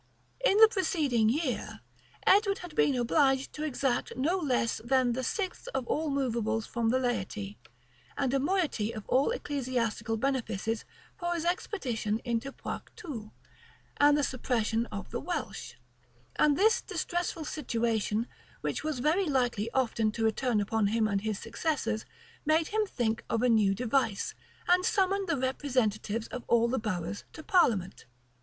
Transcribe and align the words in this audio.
In 0.43 0.57
the 0.57 0.67
preceding 0.67 1.29
year, 1.29 1.81
Edward 2.25 2.57
had 2.57 2.73
been 2.75 2.95
obliged 2.95 3.53
to 3.53 3.63
exact 3.63 4.15
no 4.17 4.35
less 4.37 4.81
than 4.83 5.13
the 5.13 5.23
sixth 5.23 5.67
of 5.75 5.85
all 5.85 6.09
movables 6.09 6.65
from 6.65 6.89
the 6.89 6.97
laity, 6.97 7.59
and 8.17 8.33
a 8.33 8.39
moiety 8.39 8.91
of 8.95 9.07
all 9.07 9.29
ecclesiastical 9.29 10.17
benefices[*] 10.17 10.85
for 11.15 11.35
his 11.35 11.45
expedition 11.45 12.17
into 12.25 12.51
Poictou, 12.51 13.29
and 13.97 14.17
the 14.17 14.23
suppression 14.23 14.87
of 14.87 15.11
the 15.11 15.19
Welsh: 15.19 15.75
and 16.35 16.57
this 16.57 16.81
distressful 16.81 17.45
situation 17.45 18.25
which 18.61 18.83
was 18.83 19.01
likely 19.01 19.69
often 19.71 20.11
to 20.13 20.25
return 20.25 20.59
upon 20.59 20.87
him 20.87 21.07
and 21.07 21.21
his 21.21 21.37
successors, 21.37 22.05
made 22.43 22.69
him 22.69 22.87
think 22.87 23.23
of 23.29 23.43
a 23.43 23.49
new 23.49 23.75
device, 23.75 24.33
and 24.67 24.83
summon 24.83 25.27
the 25.27 25.37
representatives 25.37 26.27
of 26.29 26.43
all 26.47 26.67
the 26.67 26.79
boroughs 26.79 27.23
to 27.33 27.43
parliament. 27.43 28.07